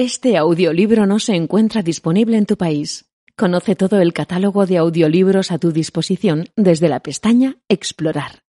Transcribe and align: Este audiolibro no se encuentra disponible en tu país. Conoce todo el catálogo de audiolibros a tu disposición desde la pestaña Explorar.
Este 0.00 0.36
audiolibro 0.36 1.06
no 1.06 1.18
se 1.18 1.34
encuentra 1.34 1.82
disponible 1.82 2.36
en 2.36 2.46
tu 2.46 2.56
país. 2.56 3.06
Conoce 3.36 3.74
todo 3.74 4.00
el 4.00 4.12
catálogo 4.12 4.64
de 4.64 4.78
audiolibros 4.78 5.50
a 5.50 5.58
tu 5.58 5.72
disposición 5.72 6.44
desde 6.54 6.88
la 6.88 7.00
pestaña 7.00 7.56
Explorar. 7.68 8.47